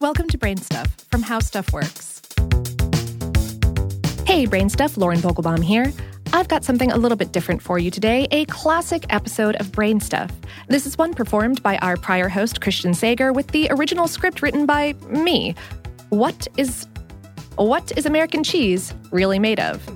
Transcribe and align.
Welcome 0.00 0.28
to 0.28 0.38
Brain 0.38 0.56
Stuff 0.56 0.96
from 1.10 1.20
How 1.20 1.40
Stuff 1.40 1.74
Works. 1.74 2.22
Hey, 4.26 4.46
Brain 4.46 4.70
Stuff, 4.70 4.96
Lauren 4.96 5.18
Vogelbaum 5.18 5.62
here. 5.62 5.92
I've 6.32 6.48
got 6.48 6.64
something 6.64 6.90
a 6.90 6.96
little 6.96 7.18
bit 7.18 7.32
different 7.32 7.60
for 7.60 7.78
you 7.78 7.90
today 7.90 8.26
a 8.30 8.46
classic 8.46 9.04
episode 9.10 9.56
of 9.56 9.70
Brain 9.72 10.00
Stuff. 10.00 10.30
This 10.68 10.86
is 10.86 10.96
one 10.96 11.12
performed 11.12 11.62
by 11.62 11.76
our 11.78 11.98
prior 11.98 12.30
host, 12.30 12.62
Christian 12.62 12.94
Sager, 12.94 13.30
with 13.30 13.48
the 13.48 13.68
original 13.72 14.08
script 14.08 14.40
written 14.40 14.64
by 14.64 14.94
me. 15.10 15.54
What 16.08 16.48
is. 16.56 16.86
What 17.56 17.92
is 17.94 18.06
American 18.06 18.42
cheese 18.42 18.94
really 19.10 19.38
made 19.38 19.60
of? 19.60 19.86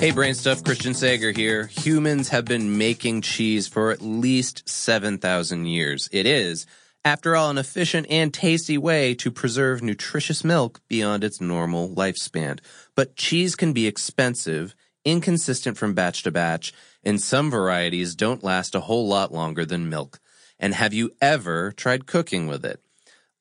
Hey, 0.00 0.12
Brain 0.12 0.32
Stuff, 0.32 0.64
Christian 0.64 0.94
Sager 0.94 1.30
here. 1.30 1.66
Humans 1.66 2.30
have 2.30 2.46
been 2.46 2.78
making 2.78 3.20
cheese 3.20 3.68
for 3.68 3.90
at 3.90 4.00
least 4.00 4.66
7,000 4.66 5.66
years. 5.66 6.08
It 6.10 6.24
is, 6.24 6.66
after 7.04 7.36
all, 7.36 7.50
an 7.50 7.58
efficient 7.58 8.06
and 8.08 8.32
tasty 8.32 8.78
way 8.78 9.12
to 9.16 9.30
preserve 9.30 9.82
nutritious 9.82 10.42
milk 10.42 10.80
beyond 10.88 11.22
its 11.22 11.38
normal 11.38 11.90
lifespan. 11.90 12.60
But 12.96 13.14
cheese 13.14 13.54
can 13.54 13.74
be 13.74 13.86
expensive, 13.86 14.74
inconsistent 15.04 15.76
from 15.76 15.92
batch 15.92 16.22
to 16.22 16.30
batch, 16.30 16.72
and 17.04 17.20
some 17.20 17.50
varieties 17.50 18.14
don't 18.14 18.42
last 18.42 18.74
a 18.74 18.80
whole 18.80 19.06
lot 19.06 19.34
longer 19.34 19.66
than 19.66 19.90
milk. 19.90 20.18
And 20.58 20.72
have 20.72 20.94
you 20.94 21.10
ever 21.20 21.72
tried 21.72 22.06
cooking 22.06 22.46
with 22.46 22.64
it? 22.64 22.82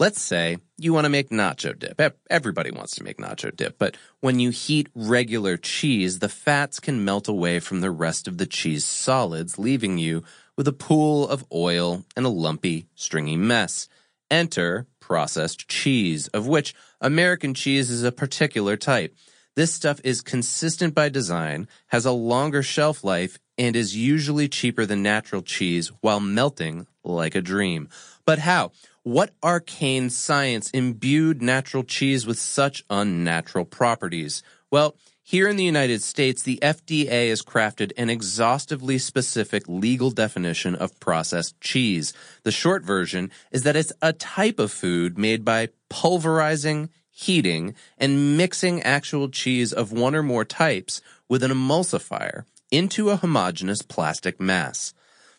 Let's 0.00 0.22
say 0.22 0.58
you 0.76 0.92
want 0.92 1.06
to 1.06 1.10
make 1.10 1.30
nacho 1.30 1.76
dip. 1.76 2.00
Everybody 2.30 2.70
wants 2.70 2.94
to 2.94 3.02
make 3.02 3.18
nacho 3.18 3.54
dip, 3.54 3.78
but 3.78 3.96
when 4.20 4.38
you 4.38 4.50
heat 4.50 4.88
regular 4.94 5.56
cheese, 5.56 6.20
the 6.20 6.28
fats 6.28 6.78
can 6.78 7.04
melt 7.04 7.26
away 7.26 7.58
from 7.58 7.80
the 7.80 7.90
rest 7.90 8.28
of 8.28 8.38
the 8.38 8.46
cheese 8.46 8.84
solids, 8.84 9.58
leaving 9.58 9.98
you 9.98 10.22
with 10.56 10.68
a 10.68 10.72
pool 10.72 11.28
of 11.28 11.44
oil 11.52 12.04
and 12.16 12.24
a 12.24 12.28
lumpy, 12.28 12.86
stringy 12.94 13.36
mess. 13.36 13.88
Enter 14.30 14.86
processed 15.00 15.66
cheese, 15.66 16.28
of 16.28 16.46
which 16.46 16.76
American 17.00 17.52
cheese 17.52 17.90
is 17.90 18.04
a 18.04 18.12
particular 18.12 18.76
type. 18.76 19.16
This 19.56 19.72
stuff 19.72 20.00
is 20.04 20.20
consistent 20.20 20.94
by 20.94 21.08
design, 21.08 21.66
has 21.88 22.06
a 22.06 22.12
longer 22.12 22.62
shelf 22.62 23.02
life, 23.02 23.40
and 23.56 23.74
is 23.74 23.96
usually 23.96 24.48
cheaper 24.48 24.86
than 24.86 25.02
natural 25.02 25.42
cheese 25.42 25.88
while 26.00 26.20
melting 26.20 26.86
like 27.02 27.34
a 27.34 27.40
dream. 27.40 27.88
But 28.28 28.40
how? 28.40 28.72
What 29.04 29.32
arcane 29.42 30.10
science 30.10 30.68
imbued 30.72 31.40
natural 31.40 31.82
cheese 31.82 32.26
with 32.26 32.38
such 32.38 32.84
unnatural 32.90 33.64
properties? 33.64 34.42
Well, 34.70 34.96
here 35.22 35.48
in 35.48 35.56
the 35.56 35.64
United 35.64 36.02
States, 36.02 36.42
the 36.42 36.58
FDA 36.60 37.30
has 37.30 37.40
crafted 37.40 37.92
an 37.96 38.10
exhaustively 38.10 38.98
specific 38.98 39.62
legal 39.66 40.10
definition 40.10 40.74
of 40.74 41.00
processed 41.00 41.58
cheese. 41.62 42.12
The 42.42 42.52
short 42.52 42.82
version 42.82 43.30
is 43.50 43.62
that 43.62 43.76
it's 43.76 43.94
a 44.02 44.12
type 44.12 44.58
of 44.58 44.72
food 44.72 45.16
made 45.16 45.42
by 45.42 45.70
pulverizing, 45.88 46.90
heating, 47.10 47.74
and 47.96 48.36
mixing 48.36 48.82
actual 48.82 49.30
cheese 49.30 49.72
of 49.72 49.90
one 49.90 50.14
or 50.14 50.22
more 50.22 50.44
types 50.44 51.00
with 51.30 51.42
an 51.42 51.50
emulsifier 51.50 52.44
into 52.70 53.08
a 53.08 53.16
homogeneous 53.16 53.80
plastic 53.80 54.38
mass. 54.38 54.92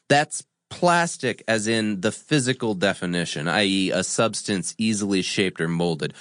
That's 0.07 0.43
plastic 0.69 1.43
as 1.47 1.67
in 1.67 2.01
the 2.01 2.11
physical 2.11 2.73
definition, 2.73 3.47
i.e., 3.47 3.91
a 3.91 4.03
substance 4.03 4.75
easily 4.77 5.21
shaped 5.21 5.59
or 5.59 5.67
molded. 5.67 6.13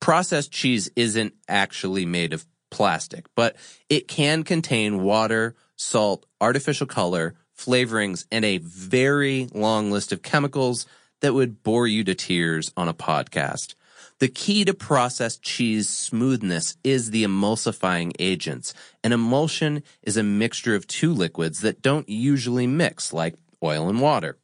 Processed 0.00 0.52
cheese 0.52 0.90
isn't 0.96 1.34
actually 1.48 2.06
made 2.06 2.32
of 2.32 2.46
plastic, 2.70 3.26
but 3.34 3.56
it 3.88 4.08
can 4.08 4.42
contain 4.44 5.02
water, 5.02 5.56
salt, 5.76 6.26
artificial 6.40 6.86
color, 6.86 7.34
flavorings, 7.56 8.26
and 8.30 8.44
a 8.44 8.58
very 8.58 9.48
long 9.52 9.90
list 9.90 10.12
of 10.12 10.22
chemicals 10.22 10.86
that 11.20 11.34
would 11.34 11.62
bore 11.62 11.86
you 11.86 12.04
to 12.04 12.14
tears 12.14 12.72
on 12.76 12.88
a 12.88 12.94
podcast. 12.94 13.74
The 14.20 14.28
key 14.28 14.64
to 14.64 14.74
processed 14.74 15.42
cheese 15.42 15.88
smoothness 15.88 16.76
is 16.82 17.10
the 17.10 17.24
emulsifying 17.24 18.12
agents. 18.18 18.74
An 19.04 19.12
emulsion 19.12 19.82
is 20.02 20.16
a 20.16 20.24
mixture 20.24 20.74
of 20.74 20.88
two 20.88 21.12
liquids 21.12 21.60
that 21.60 21.82
don't 21.82 22.08
usually 22.08 22.66
mix, 22.66 23.12
like 23.12 23.34
oil 23.62 23.88
and 23.88 24.00
water. 24.00 24.38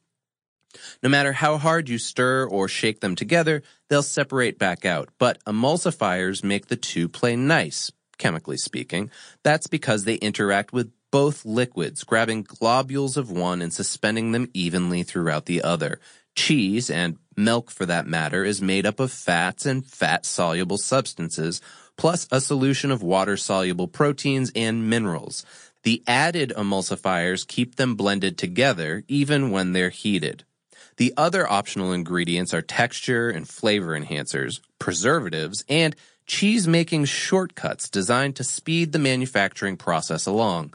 No 1.01 1.09
matter 1.09 1.33
how 1.33 1.57
hard 1.57 1.89
you 1.89 1.97
stir 1.97 2.45
or 2.45 2.67
shake 2.67 2.99
them 2.99 3.15
together, 3.15 3.63
they'll 3.89 4.03
separate 4.03 4.59
back 4.59 4.85
out. 4.85 5.09
But 5.17 5.43
emulsifiers 5.45 6.43
make 6.43 6.67
the 6.67 6.75
two 6.75 7.07
play 7.07 7.35
nice, 7.35 7.91
chemically 8.17 8.57
speaking. 8.57 9.09
That's 9.43 9.67
because 9.67 10.03
they 10.03 10.15
interact 10.15 10.73
with 10.73 10.91
both 11.11 11.45
liquids, 11.45 12.03
grabbing 12.03 12.43
globules 12.43 13.15
of 13.15 13.31
one 13.31 13.61
and 13.61 13.71
suspending 13.71 14.31
them 14.31 14.49
evenly 14.53 15.03
throughout 15.03 15.45
the 15.45 15.61
other. 15.61 15.99
Cheese, 16.35 16.89
and 16.89 17.17
milk 17.37 17.71
for 17.71 17.85
that 17.85 18.05
matter, 18.05 18.43
is 18.43 18.61
made 18.61 18.85
up 18.85 18.99
of 18.99 19.11
fats 19.11 19.65
and 19.65 19.85
fat 19.85 20.25
soluble 20.25 20.77
substances, 20.77 21.61
plus 21.95 22.27
a 22.31 22.41
solution 22.41 22.91
of 22.91 23.01
water 23.01 23.37
soluble 23.37 23.87
proteins 23.87 24.51
and 24.55 24.89
minerals. 24.89 25.45
The 25.85 26.01
added 26.07 26.51
emulsifiers 26.57 27.47
keep 27.47 27.75
them 27.75 27.93
blended 27.93 28.39
together 28.39 29.03
even 29.07 29.51
when 29.51 29.71
they're 29.71 29.91
heated. 29.91 30.43
The 30.97 31.13
other 31.15 31.47
optional 31.47 31.93
ingredients 31.93 32.55
are 32.55 32.63
texture 32.63 33.29
and 33.29 33.47
flavor 33.47 33.97
enhancers, 33.97 34.61
preservatives, 34.79 35.63
and 35.69 35.95
cheese 36.25 36.67
making 36.67 37.05
shortcuts 37.05 37.87
designed 37.87 38.35
to 38.37 38.43
speed 38.43 38.93
the 38.93 38.99
manufacturing 38.99 39.77
process 39.77 40.25
along. 40.25 40.73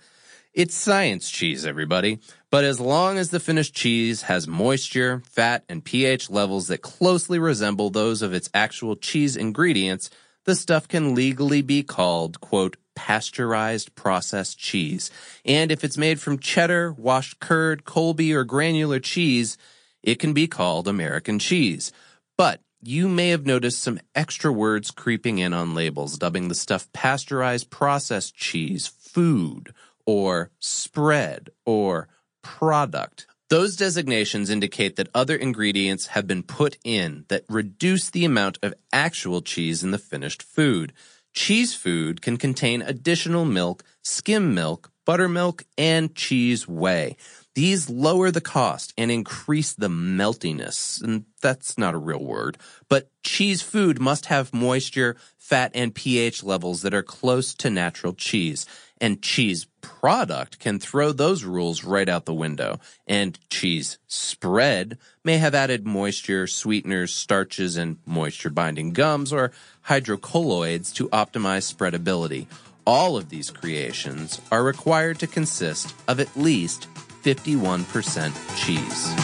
It's 0.55 0.77
science 0.77 1.29
cheese, 1.29 1.67
everybody, 1.67 2.21
but 2.49 2.63
as 2.63 2.79
long 2.79 3.19
as 3.19 3.31
the 3.31 3.41
finished 3.41 3.75
cheese 3.75 4.23
has 4.23 4.47
moisture, 4.47 5.25
fat, 5.27 5.65
and 5.69 5.85
pH 5.85 6.31
levels 6.31 6.69
that 6.69 6.83
closely 6.83 7.41
resemble 7.41 7.91
those 7.91 8.23
of 8.23 8.33
its 8.33 8.49
actual 8.55 8.95
cheese 8.95 9.37
ingredients, 9.37 10.09
the 10.45 10.55
stuff 10.55 10.87
can 10.87 11.17
legally 11.17 11.63
be 11.63 11.83
called, 11.83 12.41
quote, 12.41 12.77
pasteurized 13.07 13.95
processed 13.95 14.59
cheese. 14.59 15.11
And 15.47 15.73
if 15.73 15.83
it's 15.83 15.97
made 15.97 16.21
from 16.21 16.39
cheddar, 16.39 16.93
washed 16.93 17.41
curd, 17.41 17.87
Colby, 17.87 18.35
or 18.35 18.45
granular 18.45 19.01
cheese, 19.01 19.57
it 20.03 20.19
can 20.19 20.35
be 20.35 20.47
called 20.47 20.87
American 20.87 21.39
cheese. 21.39 21.93
But 22.37 22.61
you 22.83 23.09
may 23.09 23.31
have 23.31 23.47
noticed 23.47 23.81
some 23.81 24.01
extra 24.15 24.53
words 24.53 24.91
creeping 24.91 25.39
in 25.39 25.55
on 25.55 25.75
labels, 25.75 26.19
dubbing 26.19 26.49
the 26.49 26.55
stuff 26.55 26.93
pasteurized 26.93 27.71
processed 27.71 28.37
cheese, 28.37 28.87
food, 28.87 29.73
or 30.05 30.51
spread, 30.59 31.49
or 31.65 32.09
product. 32.43 33.27
Those 33.49 33.77
designations 33.77 34.51
indicate 34.51 34.97
that 34.97 35.09
other 35.15 35.37
ingredients 35.37 36.09
have 36.09 36.27
been 36.27 36.43
put 36.43 36.77
in 36.85 37.25
that 37.29 37.45
reduce 37.49 38.11
the 38.11 38.27
amount 38.27 38.59
of 38.63 38.75
actual 38.93 39.41
cheese 39.41 39.83
in 39.83 39.91
the 39.91 39.99
finished 39.99 40.43
food. 40.43 40.93
Cheese 41.33 41.75
food 41.75 42.23
can 42.23 42.37
contain 42.37 42.83
additional 42.83 43.45
milk, 43.45 43.85
skim 44.03 44.53
milk, 44.55 44.91
buttermilk, 45.07 45.65
and 45.79 46.15
cheese 46.15 46.67
whey. 46.67 47.17
These 47.55 47.91
lower 47.91 48.31
the 48.31 48.41
cost 48.41 48.95
and 48.97 49.11
increase 49.11 49.73
the 49.73 49.89
meltiness. 49.89 51.03
And 51.03 51.25
that's 51.41 51.77
not 51.77 51.95
a 51.95 51.99
real 51.99 52.25
word, 52.25 52.59
but 52.89 53.11
cheese 53.23 53.63
food 53.63 54.01
must 54.01 54.27
have 54.27 54.55
moisture, 54.55 55.17
fat, 55.37 55.73
and 55.75 55.95
pH 55.95 56.45
levels 56.45 56.83
that 56.83 56.95
are 56.95 57.03
close 57.03 57.55
to 57.55 57.71
natural 57.71 58.13
cheese 58.13 58.67
and 59.01 59.23
cheese 59.23 59.67
product 59.81 60.59
can 60.59 60.79
throw 60.79 61.11
those 61.11 61.43
rules 61.43 61.85
right 61.85 62.09
out 62.09 62.27
the 62.27 62.35
window. 62.35 62.79
And 63.07 63.39
cheese 63.49 63.99
spread 64.07 64.99
may 65.25 65.39
have 65.39 65.55
added 65.55 65.87
moisture, 65.87 66.47
sweeteners, 66.47 67.15
starches, 67.15 67.77
and 67.77 67.97
moisture 68.05 68.51
binding 68.51 68.93
gums 68.93 69.33
or 69.33 69.53
hydrocolloids 69.87 70.93
to 70.95 71.09
optimize 71.09 71.73
spreadability. 71.73 72.47
All 72.87 73.17
of 73.17 73.31
these 73.31 73.51
creations 73.51 74.41
are 74.53 74.63
required 74.63 75.19
to 75.21 75.27
consist 75.27 75.95
of 76.07 76.21
at 76.21 76.37
least 76.37 76.89
51% 77.23 78.33
cheese. 78.57 79.15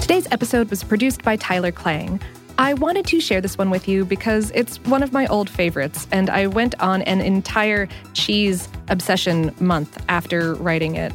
Today's 0.00 0.30
episode 0.30 0.68
was 0.68 0.84
produced 0.84 1.22
by 1.22 1.36
Tyler 1.36 1.72
Klang. 1.72 2.20
I 2.58 2.74
wanted 2.74 3.06
to 3.06 3.20
share 3.20 3.40
this 3.40 3.56
one 3.56 3.70
with 3.70 3.88
you 3.88 4.04
because 4.04 4.50
it's 4.54 4.76
one 4.84 5.02
of 5.02 5.12
my 5.12 5.26
old 5.28 5.48
favorites, 5.48 6.06
and 6.12 6.28
I 6.28 6.46
went 6.48 6.78
on 6.80 7.00
an 7.02 7.22
entire 7.22 7.88
cheese 8.12 8.68
obsession 8.88 9.54
month 9.58 10.02
after 10.08 10.54
writing 10.56 10.96
it. 10.96 11.14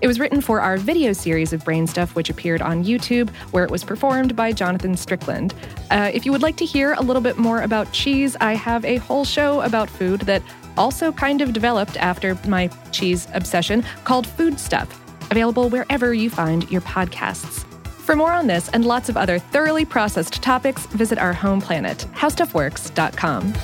It 0.00 0.06
was 0.06 0.20
written 0.20 0.40
for 0.40 0.60
our 0.60 0.76
video 0.76 1.12
series 1.12 1.52
of 1.52 1.64
Brain 1.64 1.86
Stuff, 1.86 2.14
which 2.14 2.28
appeared 2.28 2.60
on 2.60 2.84
YouTube, 2.84 3.30
where 3.50 3.64
it 3.64 3.70
was 3.70 3.82
performed 3.82 4.36
by 4.36 4.52
Jonathan 4.52 4.96
Strickland. 4.96 5.54
Uh, 5.90 6.10
if 6.12 6.26
you 6.26 6.32
would 6.32 6.42
like 6.42 6.56
to 6.56 6.66
hear 6.66 6.92
a 6.92 7.00
little 7.00 7.22
bit 7.22 7.38
more 7.38 7.62
about 7.62 7.92
cheese, 7.92 8.36
I 8.40 8.54
have 8.54 8.84
a 8.84 8.96
whole 8.96 9.24
show 9.24 9.62
about 9.62 9.88
food 9.88 10.20
that 10.22 10.42
also 10.76 11.12
kind 11.12 11.40
of 11.40 11.52
developed 11.52 11.96
after 11.96 12.38
my 12.46 12.68
cheese 12.92 13.26
obsession 13.32 13.82
called 14.04 14.26
Food 14.26 14.60
Stuff, 14.60 15.00
available 15.30 15.70
wherever 15.70 16.12
you 16.12 16.28
find 16.28 16.70
your 16.70 16.82
podcasts. 16.82 17.64
For 18.06 18.14
more 18.14 18.32
on 18.32 18.46
this 18.46 18.68
and 18.68 18.84
lots 18.84 19.08
of 19.08 19.16
other 19.16 19.38
thoroughly 19.38 19.84
processed 19.84 20.42
topics, 20.42 20.86
visit 20.86 21.18
our 21.18 21.32
home 21.32 21.60
planet, 21.60 22.06
howstuffworks.com. 22.14 23.54